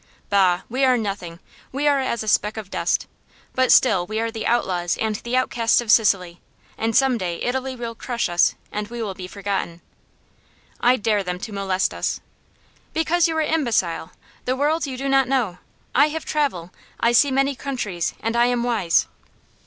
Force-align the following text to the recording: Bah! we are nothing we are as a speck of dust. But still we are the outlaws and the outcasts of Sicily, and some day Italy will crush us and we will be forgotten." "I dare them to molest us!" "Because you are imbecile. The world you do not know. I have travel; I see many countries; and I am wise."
Bah! 0.31 0.61
we 0.67 0.83
are 0.83 0.97
nothing 0.97 1.39
we 1.71 1.87
are 1.87 1.99
as 1.99 2.23
a 2.23 2.27
speck 2.27 2.57
of 2.57 2.71
dust. 2.71 3.05
But 3.53 3.71
still 3.71 4.07
we 4.07 4.19
are 4.19 4.31
the 4.31 4.47
outlaws 4.47 4.97
and 4.97 5.17
the 5.17 5.37
outcasts 5.37 5.79
of 5.79 5.91
Sicily, 5.91 6.41
and 6.75 6.95
some 6.95 7.19
day 7.19 7.39
Italy 7.43 7.75
will 7.75 7.93
crush 7.93 8.27
us 8.27 8.55
and 8.71 8.87
we 8.87 9.03
will 9.03 9.13
be 9.13 9.27
forgotten." 9.27 9.79
"I 10.79 10.95
dare 10.95 11.21
them 11.23 11.37
to 11.41 11.53
molest 11.53 11.93
us!" 11.93 12.19
"Because 12.93 13.27
you 13.27 13.37
are 13.37 13.41
imbecile. 13.41 14.09
The 14.45 14.55
world 14.55 14.87
you 14.87 14.97
do 14.97 15.07
not 15.07 15.27
know. 15.27 15.59
I 15.93 16.07
have 16.07 16.25
travel; 16.25 16.71
I 16.99 17.11
see 17.11 17.29
many 17.29 17.53
countries; 17.55 18.15
and 18.21 18.35
I 18.35 18.47
am 18.47 18.63
wise." 18.63 19.05